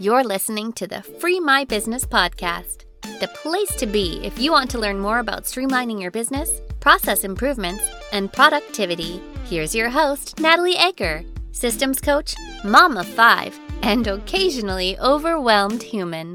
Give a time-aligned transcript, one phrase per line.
[0.00, 2.86] You're listening to the Free My Business podcast,
[3.20, 7.22] the place to be if you want to learn more about streamlining your business, process
[7.22, 9.20] improvements, and productivity.
[9.44, 12.34] Here's your host, Natalie Egger, systems coach,
[12.64, 16.34] mom of five, and occasionally overwhelmed human.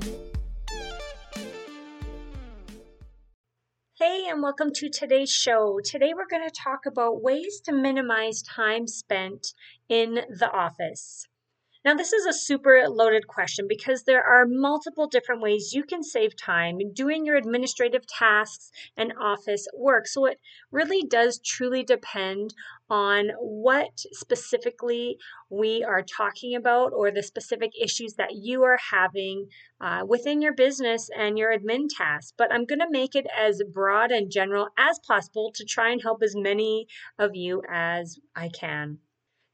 [3.96, 5.80] Hey, and welcome to today's show.
[5.84, 9.56] Today, we're going to talk about ways to minimize time spent
[9.90, 11.26] in the office.
[11.86, 16.02] Now, this is a super loaded question because there are multiple different ways you can
[16.02, 20.08] save time doing your administrative tasks and office work.
[20.08, 20.40] So, it
[20.72, 22.56] really does truly depend
[22.90, 25.20] on what specifically
[25.52, 29.48] we are talking about or the specific issues that you are having
[29.80, 32.34] uh, within your business and your admin tasks.
[32.36, 36.02] But I'm going to make it as broad and general as possible to try and
[36.02, 36.88] help as many
[37.20, 38.98] of you as I can.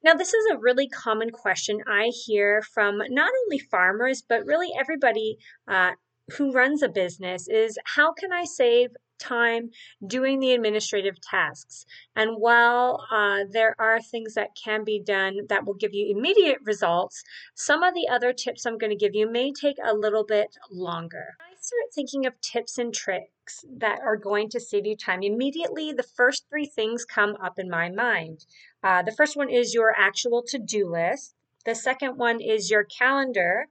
[0.03, 4.69] Now, this is a really common question I hear from not only farmers, but really
[4.79, 5.91] everybody uh,
[6.37, 9.69] who runs a business is how can I save time
[10.05, 11.85] doing the administrative tasks.
[12.15, 16.57] And while uh, there are things that can be done that will give you immediate
[16.63, 20.25] results, some of the other tips I'm going to give you may take a little
[20.25, 21.35] bit longer.
[21.71, 25.23] Start thinking of tips and tricks that are going to save you time.
[25.23, 28.45] Immediately, the first three things come up in my mind.
[28.83, 31.33] Uh, the first one is your actual to do list.
[31.65, 33.67] The second one is your calendar,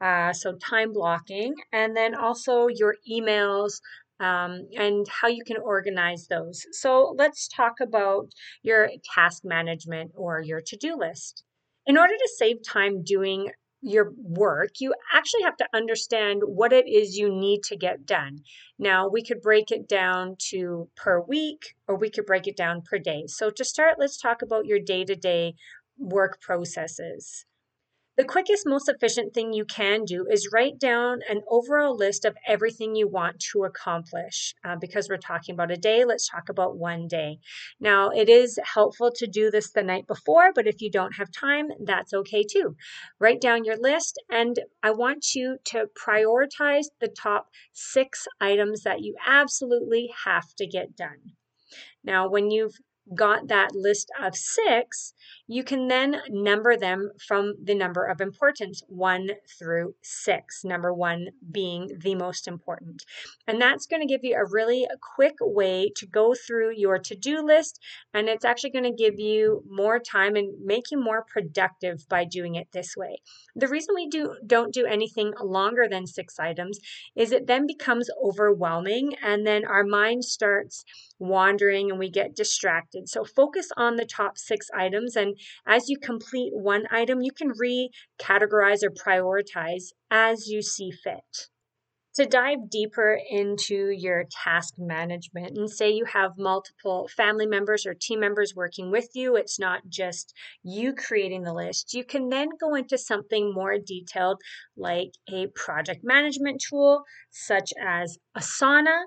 [0.00, 3.80] uh, so time blocking, and then also your emails
[4.18, 6.66] um, and how you can organize those.
[6.72, 8.32] So let's talk about
[8.64, 11.44] your task management or your to do list.
[11.86, 13.52] In order to save time doing
[13.84, 18.40] your work, you actually have to understand what it is you need to get done.
[18.78, 22.82] Now, we could break it down to per week or we could break it down
[22.82, 23.24] per day.
[23.26, 25.54] So, to start, let's talk about your day to day
[25.98, 27.44] work processes.
[28.16, 32.36] The quickest, most efficient thing you can do is write down an overall list of
[32.46, 34.54] everything you want to accomplish.
[34.64, 37.38] Uh, because we're talking about a day, let's talk about one day.
[37.80, 41.32] Now, it is helpful to do this the night before, but if you don't have
[41.32, 42.76] time, that's okay too.
[43.18, 49.00] Write down your list, and I want you to prioritize the top six items that
[49.00, 51.34] you absolutely have to get done.
[52.04, 52.76] Now, when you've
[53.14, 55.12] got that list of six,
[55.46, 61.28] you can then number them from the number of importance, one through six, number one
[61.50, 63.04] being the most important.
[63.46, 67.14] And that's going to give you a really quick way to go through your to
[67.14, 67.78] do list.
[68.14, 72.24] And it's actually going to give you more time and make you more productive by
[72.24, 73.18] doing it this way.
[73.54, 76.78] The reason we do, don't do anything longer than six items
[77.14, 80.84] is it then becomes overwhelming and then our mind starts
[81.18, 82.93] wandering and we get distracted.
[83.06, 85.16] So focus on the top six items.
[85.16, 91.48] And as you complete one item, you can recategorize or prioritize as you see fit.
[92.16, 97.92] To dive deeper into your task management and say you have multiple family members or
[97.92, 100.32] team members working with you, it's not just
[100.62, 101.92] you creating the list.
[101.92, 104.40] You can then go into something more detailed
[104.76, 109.06] like a project management tool such as Asana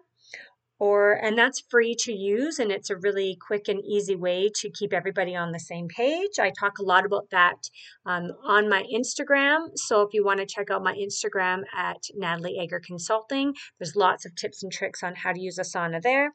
[0.79, 4.69] or and that's free to use and it's a really quick and easy way to
[4.69, 6.39] keep everybody on the same page.
[6.39, 7.69] I talk a lot about that
[8.05, 9.69] um, on my instagram.
[9.75, 14.25] So if you want to check out my instagram at natalie egger consulting there's lots
[14.25, 16.31] of tips and tricks on how to use asana there.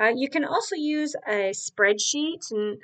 [0.00, 2.78] Uh, you can also use a spreadsheet and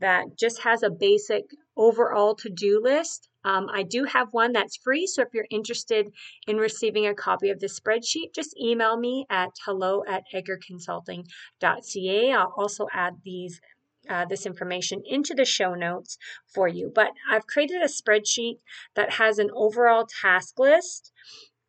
[0.00, 1.44] that just has a basic
[1.78, 6.12] overall to-do list um, I do have one that's free, so if you're interested
[6.46, 12.32] in receiving a copy of this spreadsheet, just email me at hello at eggerconsulting.ca.
[12.32, 13.60] I'll also add these
[14.08, 16.90] uh, this information into the show notes for you.
[16.94, 18.58] But I've created a spreadsheet
[18.94, 21.12] that has an overall task list.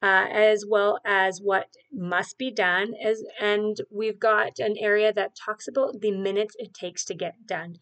[0.02, 5.36] Uh, as well as what must be done as and we've got an area that
[5.36, 7.76] talks about the minutes it takes to get done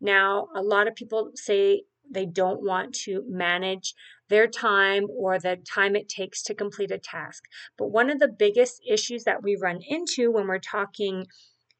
[0.00, 3.94] now a lot of people say they don't want to manage
[4.28, 7.44] their time or the time it takes to complete a task.
[7.76, 11.26] But one of the biggest issues that we run into when we're talking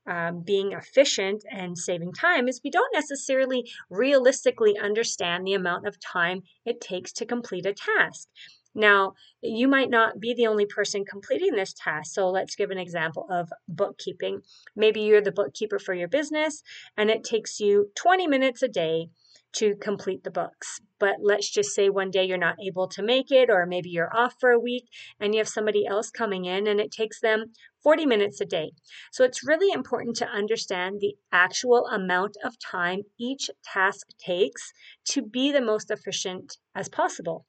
[0.07, 6.01] um, being efficient and saving time is we don't necessarily realistically understand the amount of
[6.01, 8.29] time it takes to complete a task.
[8.75, 12.15] Now, you might not be the only person completing this task.
[12.15, 14.43] So let's give an example of bookkeeping.
[14.77, 16.63] Maybe you're the bookkeeper for your business
[16.97, 19.09] and it takes you 20 minutes a day
[19.53, 20.81] to complete the books.
[20.99, 24.15] But let's just say one day you're not able to make it, or maybe you're
[24.17, 24.89] off for a week
[25.19, 27.53] and you have somebody else coming in and it takes them
[27.83, 28.73] 40 minutes a day.
[29.11, 34.73] So it's really important to understand the actual amount of time each task takes
[35.07, 37.47] to be the most efficient as possible.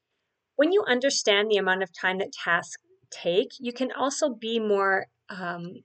[0.61, 5.07] When you understand the amount of time that tasks take, you can also be more
[5.27, 5.81] um,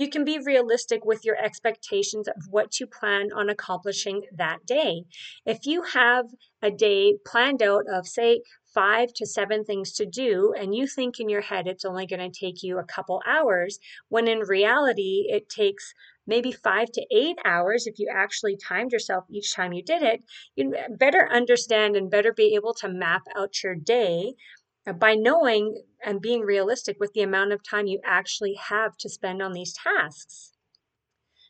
[0.00, 5.04] you can be realistic with your expectations of what you plan on accomplishing that day.
[5.44, 6.24] If you have
[6.62, 8.40] a day planned out of, say,
[8.74, 12.32] five to seven things to do, and you think in your head it's only going
[12.32, 15.92] to take you a couple hours, when in reality it takes
[16.26, 20.22] maybe five to eight hours if you actually timed yourself each time you did it,
[20.56, 24.32] you better understand and better be able to map out your day
[24.86, 29.08] Uh, by knowing and being realistic with the amount of time you actually have to
[29.08, 30.52] spend on these tasks.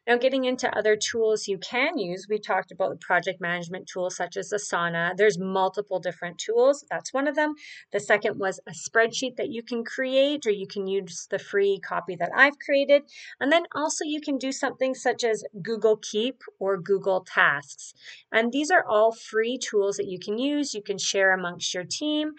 [0.07, 4.17] Now, getting into other tools you can use, we talked about the project management tools
[4.17, 5.15] such as Asana.
[5.17, 6.85] There's multiple different tools.
[6.91, 7.55] That's one of them.
[7.93, 11.79] The second was a spreadsheet that you can create, or you can use the free
[11.79, 13.03] copy that I've created.
[13.39, 17.93] And then also, you can do something such as Google Keep or Google Tasks.
[18.33, 20.75] And these are all free tools that you can use.
[20.75, 22.33] You can share amongst your team.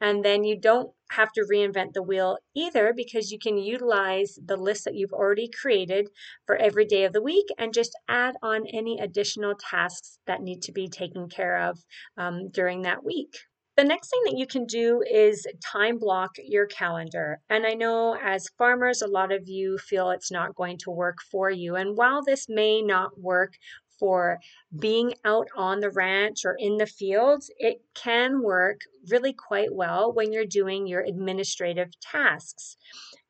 [0.00, 4.56] And then you don't have to reinvent the wheel either because you can utilize the
[4.56, 6.08] list that you've already created
[6.46, 10.62] for every day of the week and just add on any additional tasks that need
[10.62, 11.78] to be taken care of
[12.16, 13.36] um, during that week.
[13.78, 17.38] The next thing that you can do is time block your calendar.
[17.48, 21.18] And I know as farmers, a lot of you feel it's not going to work
[21.30, 21.76] for you.
[21.76, 23.52] And while this may not work
[23.98, 24.38] for
[24.78, 28.80] being out on the ranch or in the fields, it can work
[29.10, 32.76] really quite well when you're doing your administrative tasks.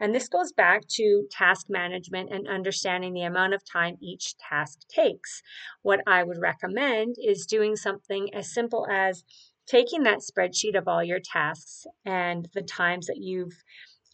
[0.00, 4.80] And this goes back to task management and understanding the amount of time each task
[4.88, 5.42] takes.
[5.82, 9.24] What I would recommend is doing something as simple as
[9.66, 13.62] taking that spreadsheet of all your tasks and the times that you've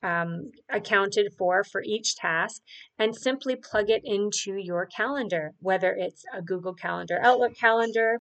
[0.04, 2.60] um, accounted for for each task
[2.98, 8.18] and simply plug it into your calendar, whether it's a Google Calendar, Outlook calendar,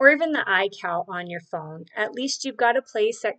[0.00, 1.84] or even the iCal on your phone.
[1.94, 3.34] At least you've got a place that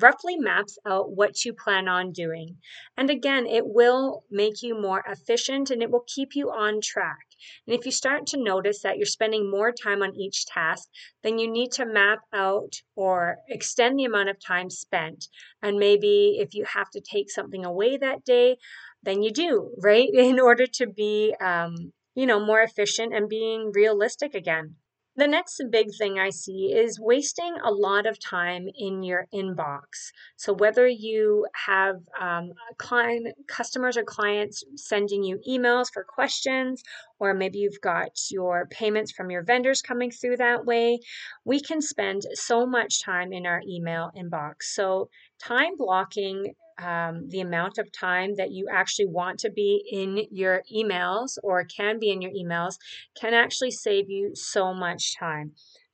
[0.00, 2.56] roughly maps out what you plan on doing.
[2.96, 7.25] And again, it will make you more efficient and it will keep you on track.
[7.66, 10.88] And if you start to notice that you're spending more time on each task,
[11.22, 15.28] then you need to map out or extend the amount of time spent.
[15.62, 18.56] And maybe if you have to take something away that day,
[19.02, 20.08] then you do, right?
[20.12, 24.76] In order to be, um, you know, more efficient and being realistic again.
[25.18, 30.12] The next big thing I see is wasting a lot of time in your inbox.
[30.36, 36.82] So whether you have um, client customers or clients sending you emails for questions,
[37.18, 40.98] or maybe you've got your payments from your vendors coming through that way,
[41.44, 44.62] we can spend so much time in our email inbox.
[44.62, 45.08] So
[45.42, 50.62] time blocking um, the amount of time that you actually want to be in your
[50.74, 52.74] emails or can be in your emails
[53.18, 55.52] can actually save you so much time.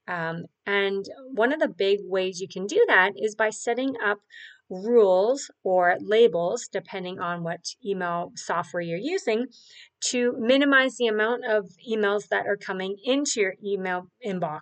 [0.09, 4.19] Um, and one of the big ways you can do that is by setting up
[4.73, 9.47] rules or labels, depending on what email software you're using,
[10.01, 14.61] to minimize the amount of emails that are coming into your email inbox.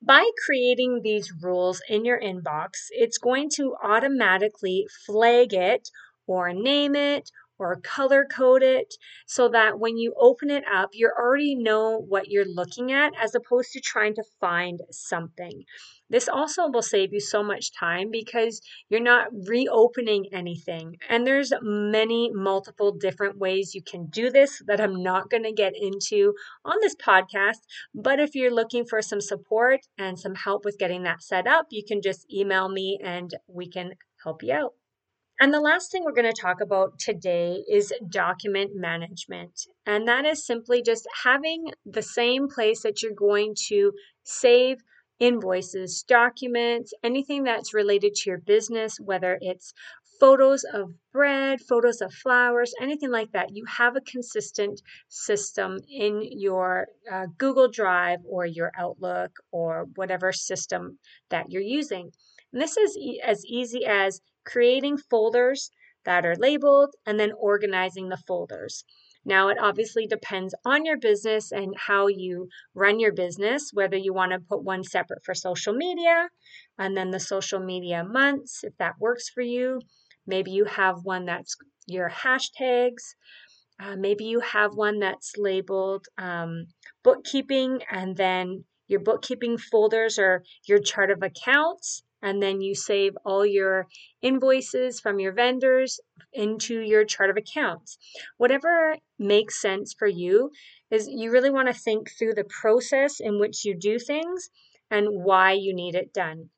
[0.00, 5.88] By creating these rules in your inbox, it's going to automatically flag it
[6.26, 8.94] or name it or color code it
[9.26, 13.34] so that when you open it up, you already know what you're looking at as
[13.34, 15.64] opposed to trying to find something.
[16.10, 20.96] This also will save you so much time because you're not reopening anything.
[21.08, 25.52] And there's many multiple different ways you can do this that I'm not going to
[25.52, 26.34] get into
[26.64, 27.60] on this podcast.
[27.94, 31.66] But if you're looking for some support and some help with getting that set up,
[31.70, 34.72] you can just email me and we can help you out.
[35.40, 39.66] And the last thing we're going to talk about today is document management.
[39.86, 43.92] And that is simply just having the same place that you're going to
[44.24, 44.78] save
[45.20, 49.72] invoices, documents, anything that's related to your business, whether it's
[50.18, 53.54] photos of bread, photos of flowers, anything like that.
[53.54, 60.32] You have a consistent system in your uh, Google Drive or your Outlook or whatever
[60.32, 60.98] system
[61.30, 62.10] that you're using.
[62.52, 65.70] And this is e- as easy as creating folders
[66.04, 68.84] that are labeled and then organizing the folders.
[69.24, 74.14] Now, it obviously depends on your business and how you run your business, whether you
[74.14, 76.30] want to put one separate for social media
[76.78, 79.80] and then the social media months, if that works for you.
[80.26, 83.14] Maybe you have one that's your hashtags.
[83.80, 86.66] Uh, maybe you have one that's labeled um,
[87.04, 93.16] bookkeeping, and then your bookkeeping folders or your chart of accounts and then you save
[93.24, 93.86] all your
[94.22, 96.00] invoices from your vendors
[96.32, 97.98] into your chart of accounts.
[98.36, 100.50] Whatever makes sense for you
[100.90, 104.50] is you really want to think through the process in which you do things
[104.90, 106.50] and why you need it done.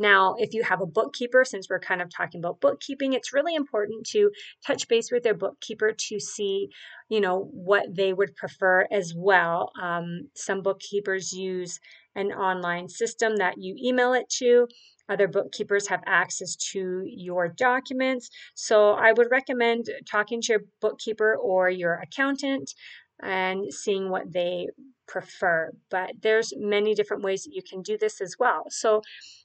[0.00, 3.54] Now, if you have a bookkeeper, since we're kind of talking about bookkeeping, it's really
[3.54, 4.30] important to
[4.66, 6.70] touch base with their bookkeeper to see,
[7.10, 9.72] you know, what they would prefer as well.
[9.80, 11.78] Um, some bookkeepers use
[12.14, 14.66] an online system that you email it to.
[15.10, 18.30] Other bookkeepers have access to your documents.
[18.54, 22.72] So I would recommend talking to your bookkeeper or your accountant
[23.22, 24.68] and seeing what they
[25.06, 25.72] prefer.
[25.90, 28.64] But there's many different ways that you can do this as well.
[28.70, 29.02] So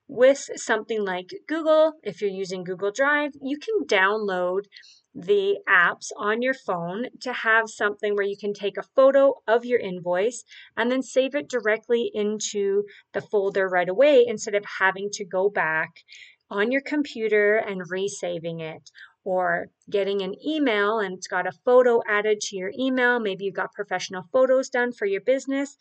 [0.07, 4.65] with something like Google, if you're using Google Drive, you can download
[5.15, 9.65] the apps on your phone to have something where you can take a photo of
[9.65, 10.43] your invoice
[10.75, 12.83] and then save it directly into
[13.13, 16.01] the folder right away instead of having to go back
[16.49, 18.91] on your computer and resaving it
[19.23, 23.19] or getting an email and it's got a photo added to your email.
[23.19, 25.77] Maybe you've got professional photos done for your business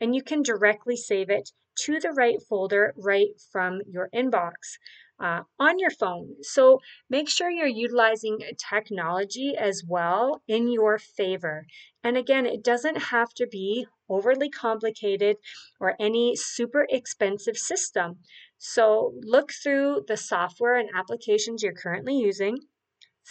[0.00, 4.78] and you can directly save it to the right folder right from your inbox
[5.20, 6.36] uh, on your phone.
[6.42, 6.80] So
[7.10, 11.66] make sure you're utilizing technology as well in your favor.
[12.04, 15.36] And again, it doesn't have to be overly complicated
[15.80, 18.18] or any super expensive system.
[18.58, 22.58] So look through the software and applications you're currently using.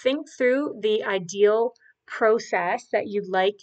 [0.04, 1.74] Think through the ideal
[2.06, 3.60] process that you'd like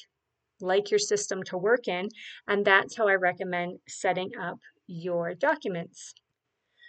[0.61, 2.09] like your system to work in
[2.47, 6.15] and that's how I recommend setting up your documents.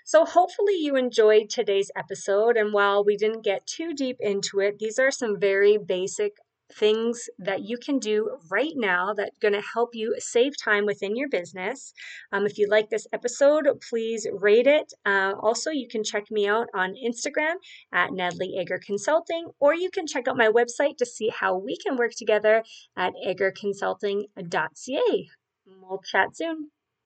[0.07, 2.57] So, hopefully, you enjoyed today's episode.
[2.57, 6.33] And while we didn't get too deep into it, these are some very basic
[6.73, 11.15] things that you can do right now that's going to help you save time within
[11.15, 11.93] your business.
[12.31, 14.93] Um, if you like this episode, please rate it.
[15.05, 17.55] Uh, also, you can check me out on Instagram
[17.91, 21.77] at Natalie Egger Consulting, or you can check out my website to see how we
[21.77, 22.63] can work together
[22.97, 25.27] at eggerconsulting.ca.
[25.81, 26.71] We'll chat soon.